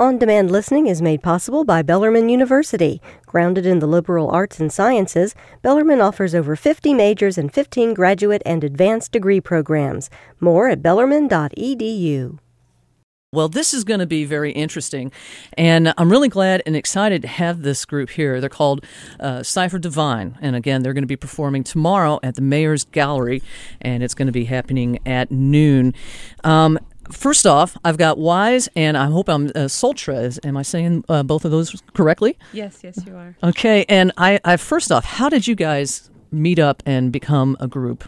On 0.00 0.18
demand 0.18 0.50
listening 0.50 0.88
is 0.88 1.00
made 1.00 1.22
possible 1.22 1.64
by 1.64 1.80
Bellarmine 1.80 2.28
University. 2.28 3.00
Grounded 3.26 3.64
in 3.64 3.78
the 3.78 3.86
liberal 3.86 4.28
arts 4.28 4.58
and 4.58 4.72
sciences, 4.72 5.36
Bellarmine 5.62 6.00
offers 6.00 6.34
over 6.34 6.56
50 6.56 6.92
majors 6.92 7.38
and 7.38 7.54
15 7.54 7.94
graduate 7.94 8.42
and 8.44 8.64
advanced 8.64 9.12
degree 9.12 9.40
programs. 9.40 10.10
More 10.40 10.68
at 10.68 10.82
bellarmine.edu. 10.82 12.40
Well, 13.32 13.48
this 13.48 13.72
is 13.74 13.84
going 13.84 14.00
to 14.00 14.06
be 14.06 14.24
very 14.24 14.52
interesting, 14.52 15.10
and 15.58 15.92
I'm 15.98 16.10
really 16.10 16.28
glad 16.28 16.62
and 16.66 16.76
excited 16.76 17.22
to 17.22 17.28
have 17.28 17.62
this 17.62 17.84
group 17.84 18.10
here. 18.10 18.40
They're 18.40 18.48
called 18.48 18.84
uh, 19.18 19.42
Cipher 19.42 19.78
Divine, 19.78 20.38
and 20.40 20.54
again, 20.54 20.82
they're 20.82 20.92
going 20.92 21.02
to 21.02 21.08
be 21.08 21.16
performing 21.16 21.64
tomorrow 21.64 22.20
at 22.22 22.36
the 22.36 22.42
Mayor's 22.42 22.84
Gallery, 22.84 23.42
and 23.80 24.04
it's 24.04 24.14
going 24.14 24.26
to 24.26 24.32
be 24.32 24.44
happening 24.44 25.00
at 25.04 25.32
noon. 25.32 25.94
Um, 26.44 26.78
First 27.10 27.46
off, 27.46 27.76
I've 27.84 27.98
got 27.98 28.18
Wise, 28.18 28.68
and 28.74 28.96
I 28.96 29.06
hope 29.06 29.28
I'm 29.28 29.46
uh, 29.48 29.68
Sultra. 29.68 30.38
Am 30.44 30.56
I 30.56 30.62
saying 30.62 31.04
uh, 31.08 31.22
both 31.22 31.44
of 31.44 31.50
those 31.50 31.82
correctly? 31.92 32.38
Yes, 32.52 32.80
yes, 32.82 32.98
you 33.06 33.14
are. 33.14 33.36
Okay, 33.42 33.84
and 33.88 34.12
I, 34.16 34.40
I 34.44 34.56
first 34.56 34.90
off, 34.90 35.04
how 35.04 35.28
did 35.28 35.46
you 35.46 35.54
guys 35.54 36.10
meet 36.30 36.58
up 36.58 36.82
and 36.86 37.12
become 37.12 37.56
a 37.60 37.68
group? 37.68 38.04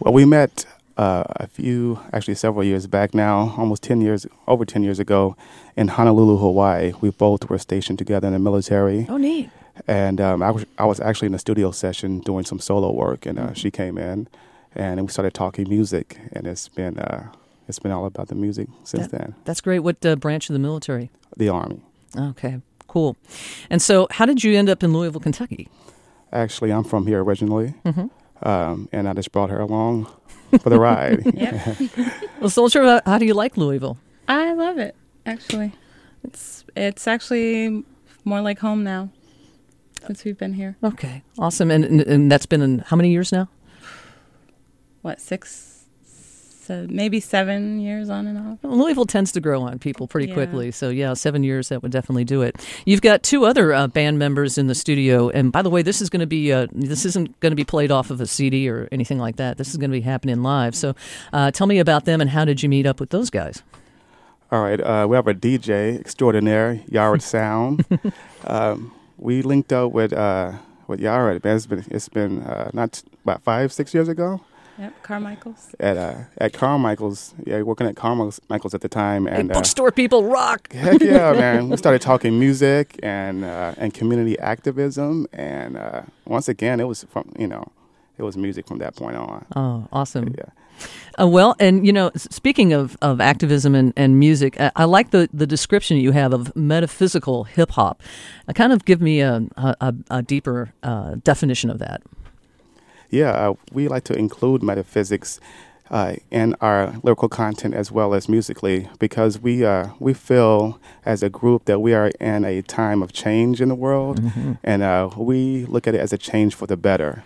Well, 0.00 0.12
we 0.12 0.24
met 0.24 0.66
uh, 0.96 1.24
a 1.36 1.46
few, 1.46 2.00
actually 2.12 2.34
several 2.34 2.64
years 2.64 2.86
back 2.86 3.14
now, 3.14 3.54
almost 3.56 3.82
10 3.82 4.00
years, 4.00 4.26
over 4.46 4.64
10 4.64 4.82
years 4.82 4.98
ago, 4.98 5.36
in 5.76 5.88
Honolulu, 5.88 6.36
Hawaii. 6.38 6.92
We 7.00 7.10
both 7.10 7.48
were 7.48 7.58
stationed 7.58 7.98
together 7.98 8.26
in 8.26 8.32
the 8.34 8.38
military. 8.38 9.06
Oh, 9.08 9.16
neat. 9.16 9.50
And 9.86 10.20
um, 10.20 10.42
I, 10.42 10.50
was, 10.50 10.66
I 10.78 10.84
was 10.84 11.00
actually 11.00 11.26
in 11.26 11.34
a 11.34 11.38
studio 11.38 11.70
session 11.70 12.20
doing 12.20 12.44
some 12.44 12.58
solo 12.58 12.92
work, 12.92 13.24
and 13.26 13.38
uh, 13.38 13.42
mm-hmm. 13.42 13.52
she 13.54 13.70
came 13.70 13.96
in, 13.96 14.28
and 14.74 15.00
we 15.00 15.08
started 15.08 15.34
talking 15.34 15.68
music, 15.68 16.18
and 16.32 16.46
it's 16.46 16.68
been 16.68 16.98
uh, 16.98 17.32
it's 17.72 17.78
been 17.78 17.90
all 17.90 18.04
about 18.04 18.28
the 18.28 18.34
music 18.34 18.68
since 18.84 19.06
that, 19.06 19.18
then. 19.18 19.34
That's 19.46 19.62
great. 19.62 19.78
What 19.78 20.04
uh, 20.04 20.14
branch 20.16 20.50
of 20.50 20.52
the 20.52 20.58
military? 20.58 21.10
The 21.38 21.48
Army. 21.48 21.80
Okay, 22.14 22.60
cool. 22.86 23.16
And 23.70 23.80
so, 23.80 24.06
how 24.10 24.26
did 24.26 24.44
you 24.44 24.58
end 24.58 24.68
up 24.68 24.82
in 24.82 24.92
Louisville, 24.92 25.22
Kentucky? 25.22 25.70
Actually, 26.34 26.70
I'm 26.70 26.84
from 26.84 27.06
here 27.06 27.24
originally, 27.24 27.72
mm-hmm. 27.86 28.08
um, 28.46 28.90
and 28.92 29.08
I 29.08 29.14
just 29.14 29.32
brought 29.32 29.48
her 29.48 29.58
along 29.58 30.04
for 30.60 30.68
the 30.68 30.78
ride. 30.78 31.24
well, 32.40 32.50
Soldier, 32.50 33.00
how 33.06 33.16
do 33.16 33.24
you 33.24 33.32
like 33.32 33.56
Louisville? 33.56 33.96
I 34.28 34.52
love 34.52 34.76
it. 34.76 34.94
Actually, 35.24 35.72
it's 36.22 36.66
it's 36.76 37.06
actually 37.06 37.84
more 38.26 38.42
like 38.42 38.58
home 38.58 38.84
now 38.84 39.08
since 40.06 40.24
we've 40.26 40.36
been 40.36 40.52
here. 40.52 40.76
Okay, 40.84 41.22
awesome. 41.38 41.70
And 41.70 41.86
and, 41.86 42.00
and 42.02 42.30
that's 42.30 42.44
been 42.44 42.60
in 42.60 42.80
how 42.80 42.96
many 42.96 43.10
years 43.10 43.32
now? 43.32 43.48
What 45.00 45.22
six 45.22 45.81
so 46.62 46.86
maybe 46.88 47.18
seven 47.18 47.80
years 47.80 48.08
on 48.08 48.26
and 48.26 48.38
off. 48.38 48.58
Well, 48.62 48.78
Louisville 48.78 49.04
tends 49.04 49.32
to 49.32 49.40
grow 49.40 49.62
on 49.62 49.78
people 49.78 50.06
pretty 50.06 50.28
yeah. 50.28 50.34
quickly, 50.34 50.70
so 50.70 50.90
yeah, 50.90 51.14
seven 51.14 51.42
years 51.42 51.68
that 51.70 51.82
would 51.82 51.90
definitely 51.92 52.24
do 52.24 52.42
it. 52.42 52.56
You've 52.86 53.02
got 53.02 53.22
two 53.22 53.44
other 53.44 53.72
uh, 53.72 53.88
band 53.88 54.18
members 54.18 54.58
in 54.58 54.68
the 54.68 54.74
studio, 54.74 55.28
and 55.30 55.50
by 55.50 55.62
the 55.62 55.70
way, 55.70 55.82
this 55.82 56.00
is 56.00 56.08
going 56.08 56.20
to 56.20 56.26
be 56.26 56.52
uh, 56.52 56.68
this 56.72 57.04
isn't 57.04 57.38
going 57.40 57.50
to 57.50 57.56
be 57.56 57.64
played 57.64 57.90
off 57.90 58.10
of 58.10 58.20
a 58.20 58.26
CD 58.26 58.68
or 58.68 58.88
anything 58.92 59.18
like 59.18 59.36
that. 59.36 59.58
This 59.58 59.70
is 59.70 59.76
going 59.76 59.90
to 59.90 59.96
be 59.96 60.02
happening 60.02 60.42
live. 60.42 60.74
So, 60.74 60.94
uh, 61.32 61.50
tell 61.50 61.66
me 61.66 61.78
about 61.78 62.04
them 62.04 62.20
and 62.20 62.30
how 62.30 62.44
did 62.44 62.62
you 62.62 62.68
meet 62.68 62.86
up 62.86 63.00
with 63.00 63.10
those 63.10 63.28
guys? 63.28 63.62
All 64.52 64.62
right, 64.62 64.80
uh, 64.80 65.06
we 65.08 65.16
have 65.16 65.26
a 65.26 65.34
DJ 65.34 65.98
extraordinaire, 65.98 66.82
Yared 66.90 67.22
Sound. 67.22 67.84
um, 68.44 68.92
we 69.16 69.42
linked 69.42 69.72
up 69.72 69.92
with 69.92 70.12
uh, 70.12 70.52
with 70.86 71.00
Yared. 71.00 71.44
It's 71.44 71.66
been 71.66 71.84
it's 71.90 72.08
been 72.08 72.42
uh, 72.42 72.70
not 72.72 73.02
about 73.24 73.42
five 73.42 73.72
six 73.72 73.94
years 73.94 74.08
ago. 74.08 74.42
Yep, 74.78 75.02
Carmichael's. 75.02 75.74
At 75.78 75.96
uh, 75.96 76.14
at 76.38 76.52
Carmichael's, 76.52 77.34
yeah, 77.44 77.60
working 77.62 77.86
at 77.86 77.94
Carmichael's 77.94 78.40
at 78.74 78.80
the 78.80 78.88
time, 78.88 79.26
and 79.26 79.50
hey, 79.50 79.54
bookstore 79.54 79.88
uh, 79.88 79.90
people 79.90 80.24
rock. 80.24 80.72
Heck 80.74 81.00
yeah, 81.00 81.32
man! 81.38 81.68
We 81.68 81.76
started 81.76 82.00
talking 82.00 82.38
music 82.38 82.98
and 83.02 83.44
uh, 83.44 83.74
and 83.76 83.92
community 83.92 84.38
activism, 84.38 85.26
and 85.32 85.76
uh, 85.76 86.02
once 86.24 86.48
again, 86.48 86.80
it 86.80 86.88
was 86.88 87.04
from 87.04 87.32
you 87.38 87.46
know, 87.46 87.70
it 88.16 88.22
was 88.22 88.36
music 88.36 88.66
from 88.66 88.78
that 88.78 88.96
point 88.96 89.16
on. 89.16 89.44
Oh, 89.54 89.88
awesome! 89.92 90.34
Yeah. 90.36 90.46
Uh, 91.20 91.28
well, 91.28 91.54
and 91.60 91.86
you 91.86 91.92
know, 91.92 92.10
speaking 92.16 92.72
of, 92.72 92.96
of 93.02 93.20
activism 93.20 93.74
and, 93.74 93.92
and 93.94 94.18
music, 94.18 94.58
I, 94.58 94.72
I, 94.74 94.84
like 94.84 95.10
the, 95.10 95.28
the 95.32 95.46
description 95.46 95.98
you 95.98 96.12
have 96.12 96.32
of 96.32 96.56
metaphysical 96.56 97.44
hip 97.44 97.72
hop. 97.72 98.02
Uh, 98.48 98.54
kind 98.54 98.72
of 98.72 98.84
give 98.84 99.00
me 99.00 99.20
a, 99.20 99.46
a, 99.56 99.94
a 100.10 100.22
deeper 100.22 100.72
uh, 100.82 101.16
definition 101.22 101.68
of 101.70 101.78
that 101.78 102.02
yeah, 103.12 103.30
uh, 103.32 103.54
we 103.72 103.88
like 103.88 104.04
to 104.04 104.14
include 104.14 104.62
metaphysics 104.62 105.38
uh, 105.90 106.14
in 106.30 106.56
our 106.62 106.94
lyrical 107.02 107.28
content 107.28 107.74
as 107.74 107.92
well 107.92 108.14
as 108.14 108.26
musically 108.26 108.88
because 108.98 109.38
we 109.38 109.64
uh, 109.64 109.88
we 109.98 110.14
feel 110.14 110.80
as 111.04 111.22
a 111.22 111.28
group 111.28 111.66
that 111.66 111.80
we 111.80 111.92
are 111.92 112.10
in 112.18 112.44
a 112.46 112.62
time 112.62 113.02
of 113.02 113.12
change 113.12 113.60
in 113.60 113.68
the 113.68 113.74
world, 113.74 114.20
mm-hmm. 114.20 114.54
and 114.64 114.82
uh, 114.82 115.10
we 115.16 115.66
look 115.66 115.86
at 115.86 115.94
it 115.94 116.00
as 116.00 116.12
a 116.12 116.18
change 116.18 116.54
for 116.54 116.66
the 116.66 116.76
better. 116.76 117.22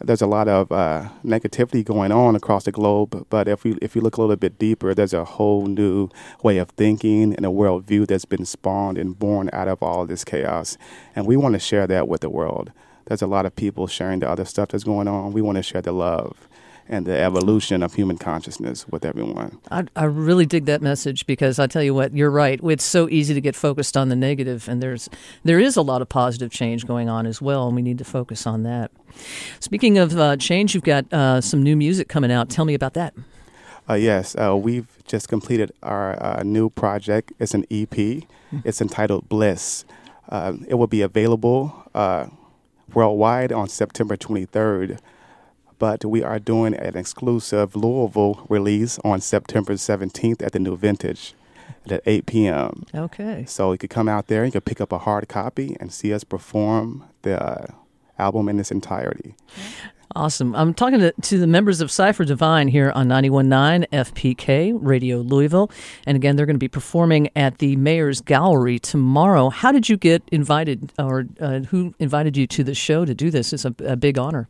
There's 0.00 0.22
a 0.22 0.26
lot 0.26 0.48
of 0.48 0.70
uh, 0.70 1.08
negativity 1.24 1.84
going 1.84 2.12
on 2.12 2.34
across 2.36 2.64
the 2.64 2.72
globe, 2.72 3.26
but 3.30 3.46
if 3.46 3.62
we 3.62 3.74
if 3.80 3.94
you 3.94 4.02
look 4.02 4.16
a 4.16 4.20
little 4.20 4.34
bit 4.34 4.58
deeper, 4.58 4.92
there's 4.92 5.14
a 5.14 5.24
whole 5.24 5.66
new 5.66 6.08
way 6.42 6.58
of 6.58 6.70
thinking 6.70 7.34
and 7.36 7.46
a 7.46 7.50
worldview 7.50 8.08
that's 8.08 8.24
been 8.24 8.44
spawned 8.44 8.98
and 8.98 9.16
born 9.16 9.50
out 9.52 9.68
of 9.68 9.80
all 9.84 10.04
this 10.04 10.24
chaos, 10.24 10.76
and 11.14 11.26
we 11.26 11.36
want 11.36 11.52
to 11.52 11.60
share 11.60 11.86
that 11.86 12.08
with 12.08 12.22
the 12.22 12.30
world 12.30 12.72
there's 13.08 13.22
a 13.22 13.26
lot 13.26 13.46
of 13.46 13.56
people 13.56 13.86
sharing 13.86 14.20
the 14.20 14.28
other 14.28 14.44
stuff 14.44 14.68
that's 14.68 14.84
going 14.84 15.08
on. 15.08 15.32
We 15.32 15.42
want 15.42 15.56
to 15.56 15.62
share 15.62 15.80
the 15.80 15.92
love 15.92 16.48
and 16.88 17.06
the 17.06 17.18
evolution 17.18 17.82
of 17.82 17.94
human 17.94 18.16
consciousness 18.16 18.86
with 18.88 19.04
everyone. 19.04 19.58
I, 19.70 19.84
I, 19.94 20.04
really 20.04 20.46
dig 20.46 20.64
that 20.66 20.80
message 20.80 21.26
because 21.26 21.58
I 21.58 21.66
tell 21.66 21.82
you 21.82 21.92
what, 21.92 22.14
you're 22.14 22.30
right. 22.30 22.60
It's 22.62 22.84
so 22.84 23.08
easy 23.08 23.34
to 23.34 23.40
get 23.40 23.54
focused 23.54 23.96
on 23.96 24.08
the 24.08 24.16
negative, 24.16 24.68
and 24.68 24.82
there's 24.82 25.08
there 25.44 25.58
is 25.58 25.76
a 25.76 25.82
lot 25.82 26.00
of 26.00 26.08
positive 26.08 26.50
change 26.50 26.86
going 26.86 27.08
on 27.08 27.26
as 27.26 27.42
well, 27.42 27.66
and 27.66 27.76
we 27.76 27.82
need 27.82 27.98
to 27.98 28.04
focus 28.04 28.46
on 28.46 28.62
that. 28.62 28.90
Speaking 29.60 29.98
of 29.98 30.16
uh, 30.18 30.36
change, 30.36 30.74
you've 30.74 30.84
got 30.84 31.12
uh, 31.12 31.40
some 31.40 31.62
new 31.62 31.76
music 31.76 32.08
coming 32.08 32.32
out. 32.32 32.48
Tell 32.48 32.64
me 32.64 32.74
about 32.74 32.94
that. 32.94 33.14
Uh, 33.88 33.94
yes, 33.94 34.34
uh, 34.36 34.56
we've 34.56 34.88
just 35.06 35.28
completed 35.28 35.72
our 35.82 36.22
uh, 36.22 36.42
new 36.42 36.68
project. 36.68 37.32
It's 37.38 37.54
an 37.54 37.64
EP. 37.70 37.90
Mm-hmm. 37.90 38.58
It's 38.64 38.80
entitled 38.80 39.28
Bliss. 39.28 39.84
Uh, 40.28 40.54
it 40.66 40.74
will 40.74 40.86
be 40.86 41.00
available 41.00 41.88
worldwide 42.94 43.52
on 43.52 43.68
September 43.68 44.16
23rd. 44.16 44.98
But 45.78 46.04
we 46.04 46.22
are 46.22 46.38
doing 46.38 46.74
an 46.74 46.96
exclusive 46.96 47.76
Louisville 47.76 48.44
release 48.48 48.98
on 49.04 49.20
September 49.20 49.74
17th 49.74 50.42
at 50.42 50.52
the 50.52 50.58
New 50.58 50.76
Vintage 50.76 51.34
at 51.88 52.02
8 52.04 52.26
p.m. 52.26 52.84
Okay. 52.94 53.44
So 53.46 53.72
you 53.72 53.78
could 53.78 53.90
come 53.90 54.08
out 54.08 54.26
there, 54.26 54.44
you 54.44 54.52
could 54.52 54.64
pick 54.64 54.80
up 54.80 54.92
a 54.92 54.98
hard 54.98 55.28
copy 55.28 55.76
and 55.80 55.92
see 55.92 56.12
us 56.12 56.24
perform 56.24 57.04
the 57.22 57.42
uh, 57.42 57.66
album 58.18 58.48
in 58.48 58.58
its 58.58 58.70
entirety. 58.70 59.34
Awesome. 60.16 60.54
I'm 60.56 60.72
talking 60.72 61.00
to, 61.00 61.12
to 61.12 61.38
the 61.38 61.46
members 61.46 61.82
of 61.82 61.90
Cipher 61.90 62.24
Divine 62.24 62.68
here 62.68 62.90
on 62.94 63.08
91.9 63.08 63.86
FPK 63.90 64.72
Radio 64.80 65.18
Louisville. 65.18 65.70
And 66.06 66.16
again, 66.16 66.34
they're 66.34 66.46
going 66.46 66.56
to 66.56 66.58
be 66.58 66.68
performing 66.68 67.28
at 67.36 67.58
the 67.58 67.76
Mayor's 67.76 68.22
Gallery 68.22 68.78
tomorrow. 68.78 69.50
How 69.50 69.70
did 69.70 69.90
you 69.90 69.98
get 69.98 70.22
invited, 70.32 70.92
or 70.98 71.26
uh, 71.40 71.60
who 71.60 71.94
invited 71.98 72.38
you 72.38 72.46
to 72.46 72.64
the 72.64 72.74
show 72.74 73.04
to 73.04 73.14
do 73.14 73.30
this? 73.30 73.52
It's 73.52 73.66
a, 73.66 73.74
a, 73.84 73.96
big 73.96 74.16
honor. 74.16 74.48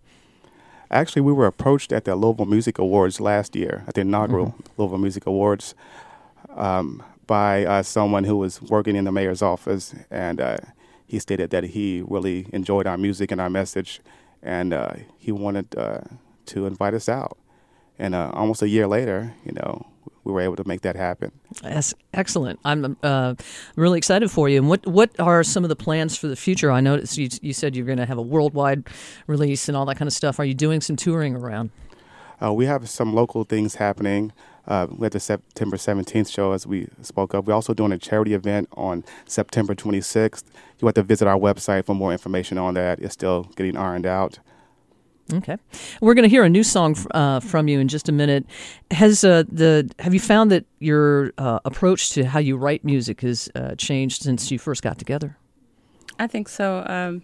Actually, 0.92 1.22
we 1.22 1.32
were 1.32 1.46
approached 1.46 1.90
at 1.90 2.04
the 2.04 2.14
Louisville 2.14 2.46
Music 2.46 2.78
Awards 2.78 3.20
last 3.20 3.56
year, 3.56 3.84
at 3.88 3.94
the 3.94 4.02
inaugural 4.02 4.46
mm-hmm. 4.46 4.62
Louisville 4.76 4.98
Music 4.98 5.26
Awards, 5.26 5.74
um, 6.54 7.02
by 7.26 7.64
uh, 7.64 7.82
someone 7.82 8.22
who 8.24 8.36
was 8.36 8.62
working 8.62 8.94
in 8.94 9.04
the 9.04 9.12
mayor's 9.12 9.42
office. 9.42 9.92
And 10.08 10.40
uh, 10.40 10.58
he 11.04 11.18
stated 11.18 11.50
that 11.50 11.64
he 11.64 12.04
really 12.06 12.46
enjoyed 12.52 12.86
our 12.86 12.96
music 12.96 13.32
and 13.32 13.40
our 13.40 13.50
message 13.50 14.00
and 14.42 14.72
uh, 14.72 14.94
he 15.18 15.32
wanted 15.32 15.76
uh, 15.76 16.00
to 16.46 16.66
invite 16.66 16.94
us 16.94 17.08
out. 17.08 17.38
And 17.98 18.14
uh, 18.14 18.30
almost 18.32 18.62
a 18.62 18.68
year 18.68 18.86
later, 18.86 19.34
you 19.44 19.52
know, 19.52 19.86
we 20.24 20.32
were 20.32 20.40
able 20.40 20.56
to 20.56 20.66
make 20.66 20.82
that 20.82 20.94
happen. 20.94 21.32
That's 21.62 21.94
excellent. 22.12 22.60
I'm 22.64 22.96
uh, 23.02 23.34
really 23.76 23.98
excited 23.98 24.30
for 24.30 24.48
you. 24.48 24.58
And 24.58 24.68
what 24.68 24.86
what 24.86 25.18
are 25.18 25.42
some 25.42 25.64
of 25.64 25.68
the 25.68 25.76
plans 25.76 26.16
for 26.16 26.28
the 26.28 26.36
future? 26.36 26.70
I 26.70 26.80
noticed 26.80 27.16
you, 27.16 27.28
you 27.40 27.52
said 27.52 27.74
you're 27.74 27.86
going 27.86 27.98
to 27.98 28.06
have 28.06 28.18
a 28.18 28.22
worldwide 28.22 28.86
release 29.26 29.68
and 29.68 29.76
all 29.76 29.86
that 29.86 29.96
kind 29.96 30.06
of 30.06 30.12
stuff. 30.12 30.38
Are 30.38 30.44
you 30.44 30.54
doing 30.54 30.80
some 30.80 30.96
touring 30.96 31.34
around? 31.34 31.70
Uh, 32.40 32.52
we 32.52 32.66
have 32.66 32.88
some 32.88 33.14
local 33.14 33.44
things 33.44 33.76
happening. 33.76 34.32
Uh, 34.68 34.86
we 34.90 35.06
had 35.06 35.12
the 35.12 35.20
September 35.20 35.76
17th 35.76 36.30
show, 36.30 36.52
as 36.52 36.66
we 36.66 36.88
spoke 37.00 37.32
of. 37.32 37.46
We're 37.46 37.54
also 37.54 37.72
doing 37.72 37.90
a 37.90 37.98
charity 37.98 38.34
event 38.34 38.68
on 38.76 39.02
September 39.26 39.74
26th. 39.74 40.44
You 40.78 40.86
have 40.86 40.94
to 40.94 41.02
visit 41.02 41.26
our 41.26 41.38
website 41.38 41.86
for 41.86 41.94
more 41.94 42.12
information 42.12 42.58
on 42.58 42.74
that. 42.74 42.98
It's 43.00 43.14
still 43.14 43.44
getting 43.56 43.78
ironed 43.78 44.04
out. 44.04 44.38
Okay, 45.32 45.58
we're 46.00 46.14
going 46.14 46.22
to 46.22 46.28
hear 46.28 46.44
a 46.44 46.48
new 46.48 46.62
song 46.62 46.96
uh, 47.10 47.40
from 47.40 47.68
you 47.68 47.80
in 47.80 47.88
just 47.88 48.08
a 48.08 48.12
minute. 48.12 48.46
Has 48.90 49.24
uh, 49.24 49.42
the 49.46 49.90
have 49.98 50.14
you 50.14 50.20
found 50.20 50.50
that 50.50 50.64
your 50.78 51.32
uh, 51.36 51.58
approach 51.66 52.10
to 52.12 52.24
how 52.24 52.38
you 52.38 52.56
write 52.56 52.82
music 52.82 53.20
has 53.20 53.50
uh, 53.54 53.74
changed 53.74 54.22
since 54.22 54.50
you 54.50 54.58
first 54.58 54.82
got 54.82 54.98
together? 54.98 55.36
I 56.18 56.28
think 56.28 56.48
so. 56.48 56.82
Um, 56.86 57.22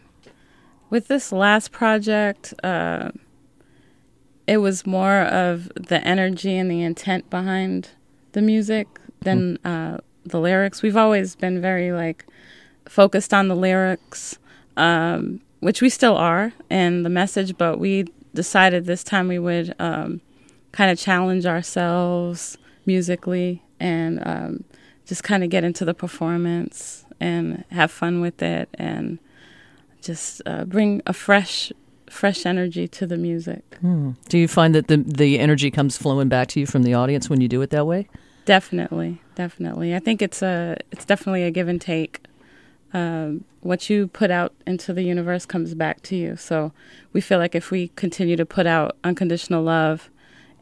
with 0.91 1.09
this 1.09 1.33
last 1.33 1.73
project, 1.73 2.53
uh, 2.63 3.11
it 4.47 4.59
was 4.59 4.87
more 4.87 5.23
of 5.23 5.71
the 5.75 6.03
energy 6.07 6.57
and 6.57 6.71
the 6.71 6.83
intent 6.83 7.31
behind 7.31 7.91
the 8.33 8.43
music 8.43 8.89
than 9.21 9.59
mm-hmm. 9.59 9.95
uh, 9.95 9.99
the 10.25 10.41
lyrics. 10.41 10.83
We've 10.83 10.97
always 10.97 11.35
been 11.37 11.61
very 11.61 11.93
like 11.93 12.27
focused 12.87 13.33
on 13.33 13.49
the 13.49 13.57
lyrics, 13.57 14.39
um, 14.77 15.41
which 15.61 15.81
we 15.81 15.89
still 15.89 16.17
are, 16.17 16.53
and 16.69 17.05
the 17.05 17.11
message. 17.11 17.57
But 17.57 17.79
we 17.79 18.07
decided 18.35 18.85
this 18.85 19.05
time 19.05 19.29
we 19.29 19.39
would 19.39 19.75
um, 19.79 20.21
kind 20.73 20.91
of 20.91 20.99
challenge 20.99 21.47
ourselves 21.47 22.59
musically 22.85 23.63
and 23.81 24.21
um, 24.27 24.65
just 25.07 25.23
kind 25.23 25.43
of 25.43 25.51
get 25.51 25.65
into 25.65 25.85
the 25.85 25.95
performance 25.95 27.05
and 27.21 27.65
have 27.71 27.91
fun 27.91 28.21
with 28.21 28.43
it 28.43 28.69
and 28.75 29.19
just 30.03 30.43
uh, 30.45 30.65
bring 30.65 31.01
a 31.07 31.13
fresh 31.13 31.73
fresh 32.15 32.47
energy 32.47 32.87
to 32.89 33.07
the 33.07 33.17
music. 33.17 33.77
Hmm. 33.81 34.13
Do 34.29 34.39
you 34.39 34.49
find 34.49 34.75
that 34.75 34.87
the 34.87 34.99
the 34.99 35.39
energy 35.39 35.71
comes 35.71 35.99
flowing 35.99 36.29
back 36.29 36.49
to 36.49 36.61
you 36.61 36.67
from 36.67 36.85
the 36.85 36.95
audience 36.95 37.29
when 37.29 37.41
you 37.41 37.49
do 37.49 37.61
it 37.61 37.71
that 37.71 37.87
way? 37.87 38.09
Definitely, 38.45 39.21
definitely. 39.35 39.95
I 39.95 39.99
think 39.99 40.23
it's 40.23 40.41
a 40.43 40.77
it's 40.93 41.05
definitely 41.05 41.43
a 41.43 41.51
give 41.51 41.69
and 41.69 41.81
take. 41.81 42.25
Um, 42.93 43.45
what 43.61 43.91
you 43.91 44.07
put 44.07 44.31
out 44.31 44.55
into 44.67 44.93
the 44.93 45.03
universe 45.03 45.45
comes 45.47 45.75
back 45.75 46.01
to 46.03 46.15
you. 46.15 46.37
So 46.37 46.73
we 47.13 47.21
feel 47.21 47.41
like 47.41 47.57
if 47.57 47.73
we 47.73 47.89
continue 47.97 48.37
to 48.37 48.47
put 48.47 48.67
out 48.67 48.97
unconditional 49.03 49.65
love 49.65 50.11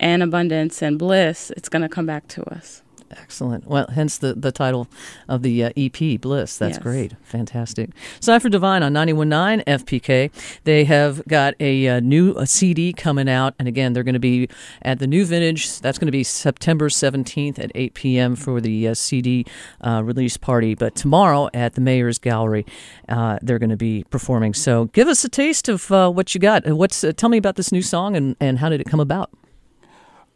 and 0.00 0.22
abundance 0.22 0.81
and 0.81 0.99
bliss, 0.99 1.50
it's 1.56 1.69
going 1.69 1.82
to 1.82 1.90
come 1.90 2.06
back 2.06 2.28
to 2.28 2.43
us. 2.44 2.82
Excellent. 3.12 3.67
Well, 3.67 3.87
hence 3.93 4.19
the, 4.19 4.35
the 4.35 4.50
title 4.53 4.88
of 5.29 5.43
the 5.43 5.64
uh, 5.64 5.70
EP, 5.76 6.20
Bliss. 6.20 6.56
That's 6.56 6.76
Yes. 6.76 6.82
great. 6.82 7.12
Fantastic. 7.23 7.91
Cypher 8.20 8.49
Divine 8.49 8.82
on 8.82 8.93
91.9 8.94 9.64
FPK. 9.67 10.31
They 10.64 10.85
have 10.85 11.23
got 11.29 11.55
a, 11.61 11.88
uh 11.88 12.00
new 12.00 12.32
uh 12.32 12.44
CD 12.47 12.93
coming 12.93 13.29
out. 13.29 13.55
And 13.59 13.69
again, 13.69 13.93
they're 13.93 14.03
going 14.03 14.14
to 14.14 14.19
be 14.20 14.49
at 14.82 14.99
the 14.99 15.06
New 15.06 15.25
Vintage. 15.26 15.81
That's 15.81 15.99
going 15.99 16.06
to 16.06 16.12
be 16.12 16.25
September 16.25 16.88
17th 16.88 17.59
at 17.59 17.70
8 17.75 17.94
p.m. 17.94 18.37
for 18.37 18.61
the 18.61 18.88
uh, 18.88 18.94
CD 18.94 19.44
uh, 19.82 20.03
release 20.05 20.37
party. 20.37 20.75
But 20.75 20.94
tomorrow 20.94 21.50
at 21.53 21.75
the 21.75 21.81
Mayor's 21.81 22.19
Gallery, 22.19 22.64
uh, 23.09 23.38
they're 23.43 23.59
going 23.59 23.70
to 23.70 23.76
be 23.76 24.05
performing. 24.11 24.55
So 24.55 24.87
give 24.87 25.09
us 25.09 25.25
a 25.25 25.29
taste 25.29 25.69
of 25.69 25.91
uh, 25.93 26.11
what 26.11 26.35
you 26.35 26.41
got. 26.41 26.67
What's 26.67 27.05
uh, 27.05 27.12
Tell 27.12 27.29
me 27.29 27.37
about 27.38 27.56
this 27.56 27.73
new 27.73 27.82
song 27.82 28.17
and, 28.17 28.37
and 28.41 28.59
how 28.59 28.69
did 28.69 28.81
it 28.81 28.85
come 28.87 29.00
about? 29.00 29.31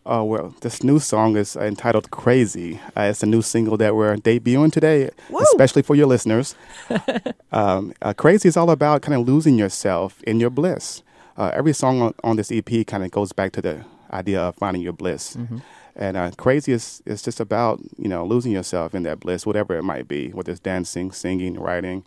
Uh, 0.07 0.23
well, 0.23 0.55
this 0.61 0.85
new 0.85 1.01
song 1.01 1.37
is 1.37 1.57
entitled 1.57 2.13
Crazy. 2.13 2.81
Uh, 2.97 3.03
it's 3.11 3.25
a 3.25 3.27
new 3.27 3.43
single 3.43 3.77
that 3.79 3.97
we're 3.97 4.15
debuting 4.17 4.71
today, 4.71 5.11
especially 5.43 5.83
for 5.83 5.97
your 5.97 6.07
listeners. 6.07 6.55
um, 7.53 7.93
uh, 8.01 8.13
Crazy 8.13 8.49
is 8.49 8.57
all 8.57 8.71
about 8.71 9.03
kind 9.03 9.21
of 9.21 9.27
losing 9.27 9.59
yourself 9.59 10.23
in 10.23 10.39
your 10.39 10.51
bliss. 10.51 11.03
Uh, 11.37 11.51
every 11.53 11.73
song 11.73 12.01
on, 12.03 12.15
on 12.23 12.37
this 12.37 12.53
EP 12.53 12.87
kind 12.87 13.03
of 13.03 13.11
goes 13.11 13.33
back 13.33 13.51
to 13.53 13.61
the 13.61 13.85
idea 14.13 14.41
of 14.41 14.55
finding 14.55 14.81
your 14.81 14.93
bliss. 14.93 15.37
And 15.97 16.17
uh, 16.17 16.31
Crazy 16.37 16.71
is, 16.71 17.03
is 17.05 17.21
just 17.21 17.41
about, 17.41 17.81
you 17.99 18.09
know, 18.09 18.25
losing 18.25 18.53
yourself 18.53 18.95
in 18.95 19.03
that 19.03 19.19
bliss, 19.19 19.45
whatever 19.45 19.77
it 19.77 19.83
might 19.83 20.07
be, 20.07 20.29
whether 20.29 20.53
it's 20.53 20.61
dancing, 20.61 21.11
singing, 21.11 21.59
writing. 21.59 22.05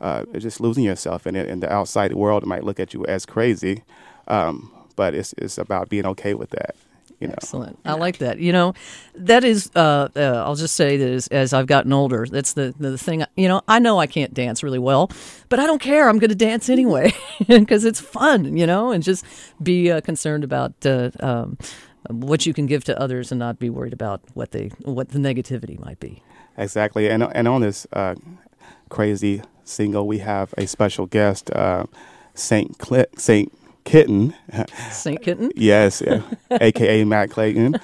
Uh, 0.00 0.24
just 0.38 0.60
losing 0.60 0.84
yourself 0.84 1.26
in 1.26 1.34
it. 1.34 1.48
And 1.48 1.60
the 1.60 1.72
outside 1.72 2.14
world 2.14 2.46
might 2.46 2.62
look 2.62 2.78
at 2.78 2.94
you 2.94 3.04
as 3.06 3.26
crazy, 3.26 3.82
um, 4.28 4.70
but 4.94 5.14
it's, 5.14 5.34
it's 5.36 5.58
about 5.58 5.88
being 5.88 6.06
okay 6.06 6.32
with 6.32 6.50
that. 6.50 6.76
You 7.20 7.28
know. 7.28 7.34
Excellent. 7.36 7.78
I 7.84 7.94
like 7.94 8.18
that. 8.18 8.38
You 8.38 8.52
know, 8.52 8.74
that 9.14 9.44
is. 9.44 9.70
Uh, 9.76 10.08
uh, 10.16 10.42
I'll 10.44 10.56
just 10.56 10.74
say 10.74 10.96
that 10.96 11.08
as, 11.08 11.26
as 11.28 11.52
I've 11.52 11.66
gotten 11.66 11.92
older, 11.92 12.26
that's 12.26 12.54
the 12.54 12.74
the 12.78 12.96
thing. 12.96 13.24
You 13.36 13.48
know, 13.48 13.62
I 13.68 13.78
know 13.78 13.98
I 13.98 14.06
can't 14.06 14.32
dance 14.32 14.62
really 14.62 14.78
well, 14.78 15.10
but 15.50 15.60
I 15.60 15.66
don't 15.66 15.80
care. 15.82 16.08
I'm 16.08 16.18
going 16.18 16.30
to 16.30 16.34
dance 16.34 16.70
anyway 16.70 17.12
because 17.46 17.84
it's 17.84 18.00
fun. 18.00 18.56
You 18.56 18.66
know, 18.66 18.90
and 18.90 19.02
just 19.04 19.24
be 19.62 19.90
uh, 19.90 20.00
concerned 20.00 20.44
about. 20.44 20.74
Uh, 20.84 21.10
um, 21.20 21.58
what 22.08 22.46
you 22.46 22.54
can 22.54 22.66
give 22.66 22.82
to 22.84 22.98
others 22.98 23.30
and 23.30 23.38
not 23.38 23.58
be 23.58 23.68
worried 23.68 23.92
about 23.92 24.22
what 24.34 24.52
they 24.52 24.68
what 24.82 25.10
the 25.10 25.18
negativity 25.18 25.78
might 25.78 26.00
be. 26.00 26.22
Exactly, 26.56 27.08
and 27.08 27.22
and 27.22 27.46
on 27.46 27.60
this 27.60 27.86
uh, 27.92 28.14
crazy 28.88 29.42
single, 29.64 30.06
we 30.06 30.18
have 30.18 30.54
a 30.56 30.66
special 30.66 31.06
guest, 31.06 31.50
uh, 31.52 31.84
Saint 32.34 32.82
Cl- 32.82 33.06
Saint 33.16 33.52
Kitten. 33.84 34.34
Saint 34.90 35.22
Kitten. 35.22 35.50
yes, 35.56 36.02
yeah, 36.04 36.22
aka 36.60 37.04
Matt 37.04 37.30
Clayton. 37.30 37.76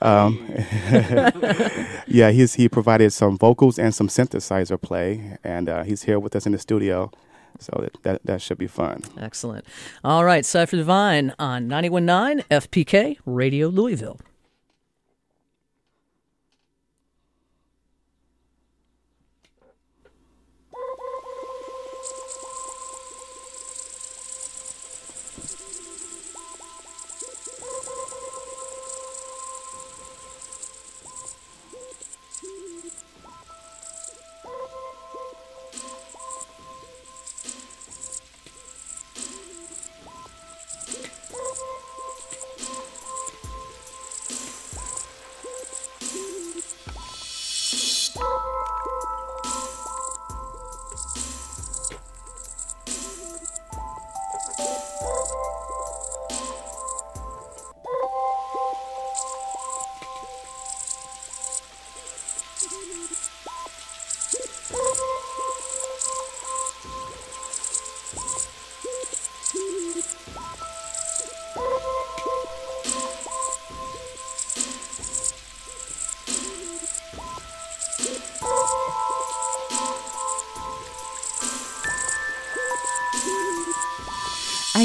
Um, 0.00 0.38
yeah, 2.06 2.30
he's 2.30 2.54
he 2.54 2.68
provided 2.68 3.12
some 3.12 3.36
vocals 3.36 3.78
and 3.78 3.94
some 3.94 4.08
synthesizer 4.08 4.80
play, 4.80 5.38
and 5.44 5.68
uh, 5.68 5.82
he's 5.84 6.04
here 6.04 6.18
with 6.18 6.34
us 6.36 6.46
in 6.46 6.52
the 6.52 6.58
studio. 6.58 7.10
So 7.58 7.78
that, 7.82 8.02
that 8.04 8.20
that 8.24 8.42
should 8.42 8.58
be 8.58 8.66
fun. 8.66 9.02
Excellent. 9.18 9.64
All 10.02 10.24
right, 10.24 10.44
Cypher 10.46 10.76
Divine 10.76 11.34
on 11.38 11.68
91.9 11.68 12.44
FPK 12.48 13.18
Radio 13.26 13.68
Louisville. 13.68 14.18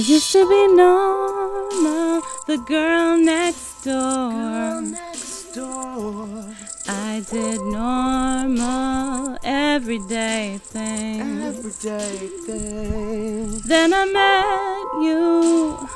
Used 0.08 0.32
to 0.34 0.48
be 0.48 0.68
normal, 0.76 2.22
the 2.46 2.58
girl 2.68 3.18
next 3.18 3.84
door. 3.84 4.82
next 4.82 5.54
door 5.56 6.46
I 6.88 7.24
did 7.32 7.60
normal, 7.62 9.38
everyday 9.44 10.60
things. 10.62 11.86
Everyday 11.86 12.28
thing. 12.46 13.62
Then 13.66 13.94
I 13.96 14.06
met 14.06 14.88
you, 15.08 15.88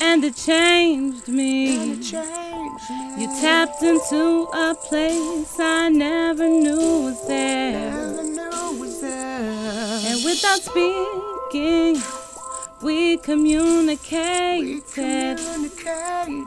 and 0.00 0.22
it 0.22 0.36
changed 0.36 1.26
me. 1.26 1.96
Change 2.00 2.82
me. 2.90 3.22
You 3.22 3.26
tapped 3.40 3.82
into 3.82 4.46
a 4.54 4.76
place 4.76 5.58
I 5.58 5.88
never 5.88 6.48
knew 6.48 7.02
was 7.06 7.26
there. 7.26 7.90
Never 7.90 8.22
knew 8.22 8.78
was 8.78 9.00
there. 9.00 10.00
And 10.06 10.24
without 10.24 10.60
speaking, 10.60 12.00
we 12.82 13.16
communicated. 13.18 14.84
Communicated. 14.92 16.46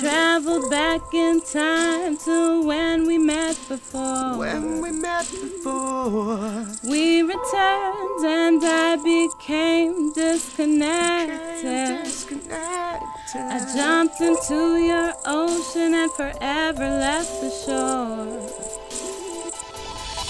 Traveled 0.00 0.70
back 0.70 1.00
in 1.14 1.40
time 1.40 2.16
to 2.18 2.62
when 2.66 3.06
we 3.06 3.18
met 3.18 3.58
before. 3.68 4.36
When 4.38 4.80
we 4.82 4.92
met 4.92 5.28
before. 5.30 6.66
We 6.84 7.22
returned 7.22 8.24
and 8.24 8.62
I 8.62 8.96
became 9.02 10.12
disconnected. 10.12 12.04
Disconnected. 12.04 13.08
I 13.34 13.74
jumped 13.74 14.20
into 14.20 14.76
your 14.76 15.12
ocean 15.26 15.94
and 15.94 16.10
forever 16.12 16.84
left 16.84 17.40
the 17.40 17.50
shore. 17.50 18.50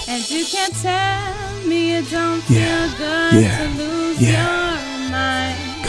And 0.07 0.29
you 0.29 0.45
can't 0.45 0.75
tell 0.81 1.67
me 1.67 1.95
it 1.95 2.09
don't 2.11 2.43
Yeah, 2.49 2.87
feel 2.89 2.97
good 2.97 3.33
yeah, 3.43 3.57
to 3.57 3.65
lose 3.83 4.21
yeah. 4.21 4.31
your 4.31 4.43
mind. 4.47 4.62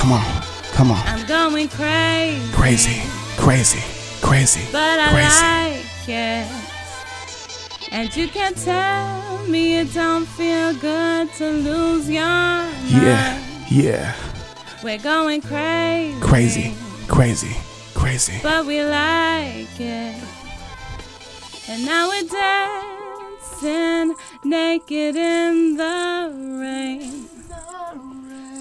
Come 0.04 0.12
on, 0.12 0.42
come 0.75 0.90
on, 0.90 1.00
I'm 1.06 1.26
going 1.26 1.66
crazy. 1.66 2.52
crazy, 2.52 3.00
crazy, 3.38 3.80
crazy, 4.20 4.61
but 4.70 5.00
I 5.00 5.08
crazy. 5.08 5.42
like 5.80 6.08
it. 6.11 7.90
And 7.90 8.14
you 8.14 8.28
can 8.28 8.52
tell 8.52 9.38
me 9.46 9.78
it 9.78 9.94
don't 9.94 10.26
feel 10.26 10.75
good 10.75 11.32
to 11.38 11.50
lose 11.50 12.11
your 12.11 12.20
mind. 12.23 12.90
Yeah, 12.90 13.42
yeah, 13.70 14.14
We're 14.82 14.99
going 14.99 15.40
crazy. 15.40 16.20
crazy, 16.20 16.75
crazy, 17.08 17.56
crazy. 17.94 18.40
But 18.42 18.66
we 18.66 18.84
like 18.84 19.80
it. 19.80 20.23
And 21.66 21.87
now 21.87 22.11
we're 22.11 22.28
dancing 22.28 24.14
naked 24.44 25.16
in 25.16 25.78
the 25.78 26.30
rain 26.61 27.33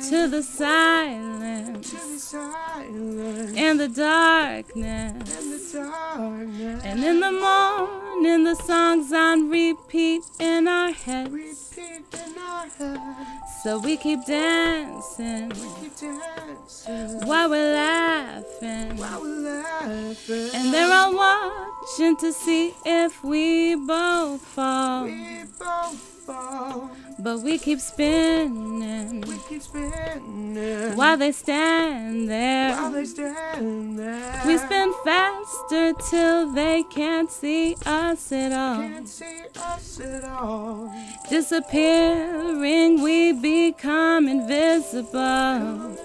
to 0.09 0.27
the 0.27 0.43
silence 0.43 2.33
and 2.33 3.79
the 3.79 3.87
darkness. 3.87 5.75
And 5.75 7.03
in 7.03 7.19
the 7.19 7.31
morning, 7.31 8.43
the 8.43 8.55
songs 8.55 9.13
on 9.13 9.49
repeat 9.49 10.23
in 10.39 10.67
our 10.67 10.91
heads. 10.91 11.77
So 13.63 13.79
we 13.79 13.95
keep 13.95 14.25
dancing 14.25 15.51
while 17.25 17.49
we're 17.49 17.73
laughing. 17.73 18.99
And 20.53 20.73
they're 20.73 20.93
all 20.93 21.13
watching 21.83 22.15
to 22.15 22.31
see 22.31 22.73
if 22.85 23.23
we 23.23 23.75
both 23.75 24.41
fall. 24.41 25.09
But 27.19 27.39
we 27.41 27.57
keep 27.57 27.79
spinning 27.79 29.23
while 30.95 31.17
they 31.17 31.31
stand 31.31 32.29
there. 32.29 32.91
We 34.45 34.57
spin 34.57 34.93
faster 35.03 35.93
till 36.09 36.51
they 36.53 36.83
can't 36.83 37.29
see 37.31 37.75
us 37.85 38.31
at 38.31 38.53
all. 40.23 40.91
Disappearing, 41.29 43.01
we 43.01 43.33
become 43.33 44.27
invisible. 44.27 45.97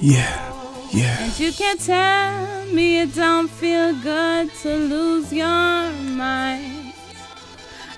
Yeah, 0.00 0.69
yeah. 0.92 1.24
And 1.24 1.38
you 1.38 1.52
can't 1.52 1.80
tell 1.80 2.66
me 2.66 3.00
it 3.00 3.14
don't 3.14 3.48
feel 3.48 3.94
good 4.00 4.52
to 4.62 4.76
lose 4.76 5.32
your 5.32 5.46
mind. 5.46 6.94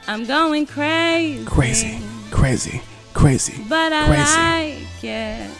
I'm 0.06 0.24
going 0.26 0.66
crazy. 0.66 1.44
Crazy, 1.44 2.00
crazy, 2.30 2.82
crazy. 3.14 3.64
But 3.68 3.92
I 3.92 4.06
crazy. 4.06 4.84
like 4.84 5.04
it. 5.04 5.50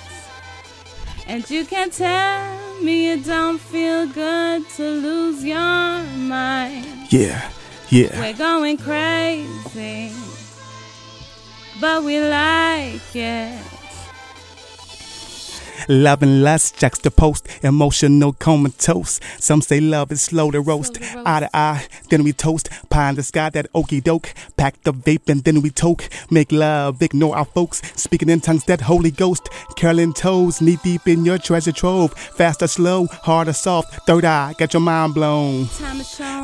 And 1.26 1.48
you 1.48 1.64
can't 1.64 1.92
tell 1.92 2.82
me 2.82 3.12
it 3.12 3.24
don't 3.24 3.58
feel 3.58 4.06
good 4.08 4.68
to 4.70 4.82
lose 4.82 5.44
your 5.44 5.56
mind. 5.56 6.86
Yeah, 7.10 7.50
yeah. 7.88 8.20
We're 8.20 8.36
going 8.36 8.76
crazy. 8.76 10.12
But 11.80 12.02
we 12.04 12.20
like 12.20 13.16
it. 13.16 13.81
Love 15.88 16.22
and 16.22 16.42
lust 16.42 16.78
juxtaposed, 16.78 17.48
emotional 17.62 18.32
comatose. 18.32 19.20
Some 19.38 19.62
say 19.62 19.80
love 19.80 20.12
is 20.12 20.22
slow 20.22 20.50
to 20.50 20.60
roast. 20.60 20.96
Slow 20.96 21.06
to 21.06 21.14
roast. 21.14 21.26
Eye 21.26 21.40
to 21.40 21.56
eye, 21.56 21.86
then 22.10 22.24
we 22.24 22.32
toast. 22.32 22.68
Pie 22.90 23.10
in 23.10 23.16
the 23.16 23.22
sky, 23.22 23.50
that 23.50 23.72
okie 23.72 24.02
doke. 24.02 24.34
Pack 24.56 24.82
the 24.82 24.92
vape 24.92 25.28
and 25.28 25.44
then 25.44 25.62
we 25.62 25.70
toke. 25.70 26.08
Make 26.30 26.52
love, 26.52 27.02
ignore 27.02 27.36
our 27.36 27.44
folks. 27.44 27.82
Speaking 28.00 28.28
in 28.28 28.40
tongues, 28.40 28.64
that 28.64 28.80
Holy 28.80 29.10
Ghost. 29.10 29.48
Curling 29.76 30.12
toes, 30.12 30.60
knee 30.60 30.78
deep 30.82 31.06
in 31.06 31.24
your 31.24 31.38
treasure 31.38 31.72
trove. 31.72 32.12
Fast 32.14 32.62
or 32.62 32.66
slow, 32.66 33.06
hard 33.06 33.48
or 33.48 33.52
soft. 33.52 34.06
Third 34.06 34.24
eye, 34.24 34.54
got 34.58 34.72
your 34.72 34.80
mind 34.80 35.14
blown. 35.14 35.68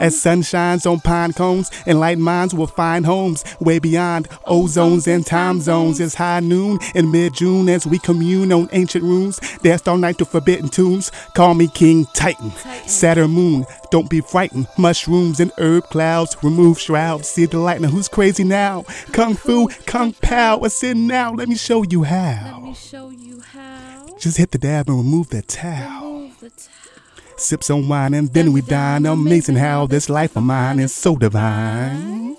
As 0.01 0.21
sun 0.21 0.43
shines 0.43 0.87
on 0.87 1.01
pine 1.01 1.33
cones, 1.33 1.71
enlightened 1.87 2.25
minds 2.25 2.55
will 2.55 2.67
find 2.67 3.05
homes 3.07 3.45
way 3.61 3.79
beyond 3.79 4.29
ozones 4.47 5.07
and 5.07 5.25
time 5.27 5.61
zones. 5.61 6.01
It's 6.01 6.15
high 6.15 6.41
noon 6.41 6.79
in 6.95 7.11
mid 7.11 7.35
June 7.35 7.69
as 7.69 7.87
we 7.87 7.99
commune 7.99 8.53
on 8.53 8.69
ancient 8.73 9.05
runes. 9.29 9.59
Danced 9.63 9.89
all 9.89 9.97
night 9.97 10.19
to 10.19 10.25
forbidden 10.25 10.69
tunes. 10.69 11.11
Call 11.35 11.55
me 11.55 11.69
King 11.69 12.07
Titan. 12.15 12.51
Titan. 12.51 12.89
Saturn 12.89 13.31
moon, 13.31 13.65
don't 13.91 14.11
be 14.11 14.21
frightened. 14.21 14.67
Mushrooms 14.77 15.41
and 15.41 15.53
herb 15.59 15.85
clouds 15.85 16.37
remove 16.43 16.79
shrouds. 16.81 17.29
See 17.29 17.47
the 17.47 17.59
lightning, 17.59 17.91
who's 17.91 18.09
crazy 18.09 18.45
now? 18.45 18.85
Kung 19.13 19.35
Fu, 19.35 19.69
Kung 19.87 20.13
Pao, 20.13 20.61
ascend 20.65 21.07
now. 21.07 21.33
Let 21.33 21.49
me 21.49 21.57
show 21.57 21.83
you 21.83 22.05
how. 22.05 22.53
Let 22.55 22.63
me 22.63 22.75
show 22.75 23.11
you 23.11 23.41
how. 23.41 24.17
Just 24.19 24.37
hit 24.39 24.51
the 24.51 24.59
dab 24.59 24.89
and 24.89 24.99
remove 24.99 25.29
the 25.31 25.43
towel. 25.43 26.21
Move 26.21 26.41
the 26.41 26.51
towel. 26.51 27.37
Sip 27.37 27.63
some 27.63 27.89
wine 27.89 28.15
and 28.15 28.33
then 28.33 28.53
we 28.53 28.61
dine. 28.63 29.07
Amazing 29.07 29.57
how 29.57 29.87
this 29.87 30.09
life 30.09 30.37
of 30.37 30.43
mine 30.43 30.81
is 30.81 30.93
so 30.95 31.17
divine. 31.17 32.37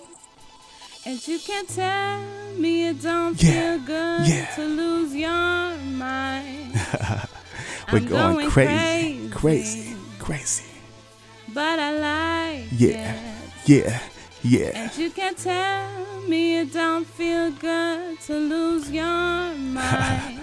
And 1.06 1.28
you 1.28 1.40
can't 1.40 1.68
tell 1.70 2.22
me 2.58 2.90
it 2.90 3.02
don't 3.02 3.42
Yeah, 3.42 3.78
feel 3.78 3.86
good 3.86 4.28
yeah. 4.28 4.46
to 4.56 4.62
lose 4.66 5.16
your 5.16 5.78
mind. 5.98 6.69
We're 7.92 8.00
I'm 8.00 8.06
going, 8.06 8.36
going 8.36 8.50
crazy, 8.50 9.30
crazy. 9.30 9.96
crazy. 10.20 10.66
But 11.54 11.80
I 11.80 11.92
like 11.94 12.66
Yeah, 12.72 13.14
it. 13.16 13.20
yeah, 13.66 14.00
yeah. 14.44 14.72
And 14.76 14.98
you 14.98 15.10
can't 15.10 15.38
tell 15.38 15.90
me 16.28 16.60
it 16.60 16.72
don't 16.74 17.06
feel 17.08 17.52
good 17.52 18.20
to 18.22 18.34
lose 18.36 18.92
your 18.92 19.06
mind. 19.56 20.40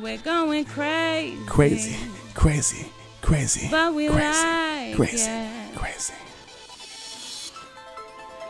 We're 0.00 0.18
going 0.18 0.64
crazy. 0.64 1.38
Crazy, 1.46 1.96
crazy, 2.34 2.86
crazy. 3.22 3.68
But 3.70 3.94
we 3.94 4.08
crazy, 4.08 4.22
like 4.42 4.96
crazy, 4.96 5.30
it. 5.30 5.76
crazy. 5.76 6.14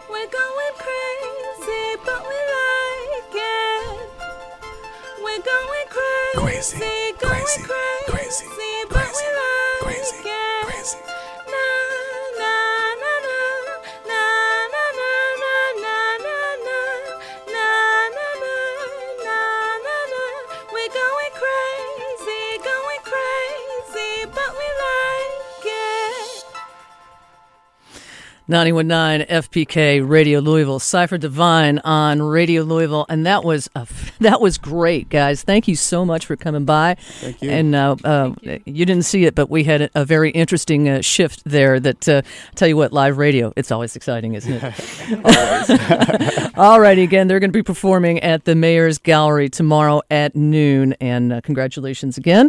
We're 0.09 0.31
going 0.31 0.75
crazy, 0.79 1.14
crazy, 6.73 7.61
but 8.89 9.05
we 9.11 9.29
love 9.35 9.67
crazy. 21.37 22.47
We're 22.47 22.63
going 22.65 23.03
crazy, 23.05 24.27
but 24.33 24.51
we 24.53 24.69
like 24.81 25.67
it. 25.67 26.45
919 28.49 29.27
FPK 29.29 30.09
Radio 30.09 30.41
Louisville, 30.41 30.79
Cypher 30.79 31.19
Divine 31.19 31.79
on 31.81 32.23
Radio 32.23 32.63
Louisville, 32.63 33.05
and 33.11 33.27
that 33.27 33.45
was 33.45 33.69
a, 33.75 33.87
that 34.25 34.41
was 34.41 34.59
great, 34.59 35.09
guys. 35.09 35.43
Thank 35.43 35.69
you 35.69 35.77
so 35.77 36.05
much 36.05 36.27
for 36.27 36.37
coming 36.37 36.65
by. 36.65 36.97
Thank 37.21 37.43
you. 37.43 37.51
And 37.51 37.75
uh, 37.75 37.97
uh, 38.05 38.35
you. 38.43 38.85
didn't 38.85 39.05
see 39.05 39.25
it, 39.25 39.35
but 39.35 39.51
we 39.51 39.65
had 39.65 39.83
a, 39.83 39.91
a 39.95 40.05
very 40.05 40.31
interesting 40.31 40.89
uh, 40.89 41.01
shift 41.01 41.43
there. 41.45 41.79
That 41.79 42.09
uh, 42.09 42.23
tell 42.55 42.69
you 42.69 42.77
what, 42.77 42.93
live 42.93 43.19
radio, 43.19 43.53
it's 43.57 43.71
always 43.71 43.97
exciting, 43.97 44.35
isn't 44.35 44.61
it? 44.63 46.53
All 46.59 46.81
righty, 46.81 47.03
again, 47.03 47.29
they're 47.29 47.41
going 47.41 47.51
to 47.51 47.57
be 47.57 47.63
performing 47.63 48.21
at 48.21 48.45
the 48.45 48.55
Mayor's 48.55 48.99
Gallery 48.99 49.49
tomorrow 49.49 50.03
at 50.11 50.35
noon, 50.35 50.95
and 51.01 51.33
uh, 51.33 51.41
congratulations 51.43 52.19
again. 52.19 52.49